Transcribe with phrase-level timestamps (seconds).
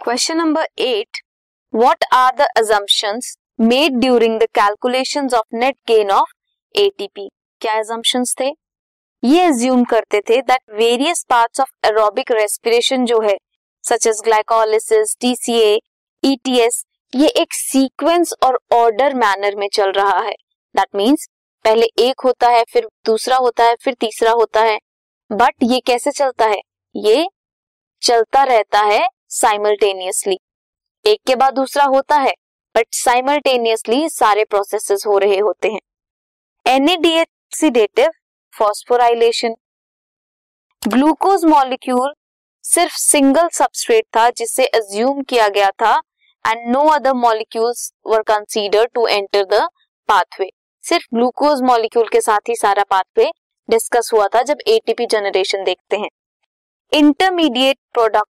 [0.00, 1.18] Question number eight
[1.72, 6.30] what are the assumptions made during the calculation of net gain of
[6.74, 7.28] ATP
[7.60, 8.48] क्या assumptions थे?
[9.22, 13.36] ये assume करते थे that various parts of aerobic respiration जो है
[13.84, 15.78] such as glycolysis TCA
[16.22, 20.34] ETS ये एक sequence और ऑर्डर मैनर में चल रहा है।
[20.74, 21.28] दैट मीन्स
[21.64, 24.78] पहले एक होता है, फिर दूसरा होता है, फिर तीसरा होता है।
[25.30, 26.60] बट ये कैसे चलता है?
[26.94, 27.26] ये
[28.02, 30.38] चलता रहता है साइमल्टेनियसली
[31.04, 32.32] एक के बाद दूसरा होता है
[32.74, 35.80] बट साइमल्टेनियसली सारे प्रोसेसेस हो रहे होते हैं।
[36.66, 38.10] And oxidative
[38.54, 39.54] phosphorylation
[40.82, 42.12] glucose molecule
[42.64, 45.94] सिर्फ़ सिंगल सबस्ट्रेट था जिससे अज्यूम किया गया था
[46.44, 49.66] and no other molecules were consider to enter the
[50.08, 50.50] pathway
[50.84, 53.30] सिर्फ़ ग्लूकोज मॉलिक्यूल के साथ ही सारा पाथवे
[53.68, 56.08] डिस्कस हुआ था, जब एटीपी जनरेशन देखते हैं।
[56.92, 58.28] इंटरमीडिएट प्रोडक्ट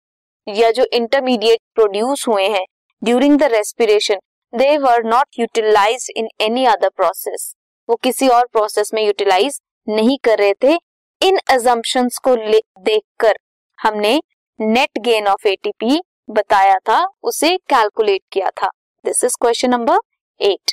[0.48, 2.64] या जो इंटरमीडिएट प्रोड्यूस हुए हैं
[3.02, 4.18] during the respiration
[4.52, 7.54] they were not utilize in any other process
[7.88, 10.72] वो किसी और प्रोसेस में यूटिलाइज नहीं कर रहे थे।
[11.20, 13.38] इन एजम्पन्स को देखकर
[13.78, 14.20] हमने
[14.58, 18.69] नेट गेन ऑफ़ एटीपी बताया था, उसे कैलकुलेट किया था।
[19.04, 19.98] This is question number
[20.41, 20.72] eight